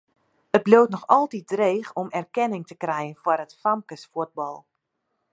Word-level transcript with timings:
It 0.57 0.63
bliuwt 0.67 0.89
noch 0.93 1.03
altyd 1.15 1.45
dreech 1.51 1.91
om 2.01 2.09
erkenning 2.21 2.63
te 2.67 2.77
krijen 2.83 3.19
foar 3.21 3.43
it 3.45 3.57
famkesfuotbal. 3.61 4.57